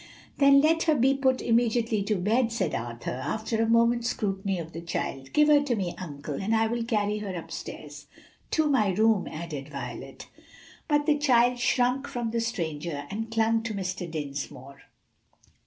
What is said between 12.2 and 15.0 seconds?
the stranger, and clung to Mr. Dinsmore.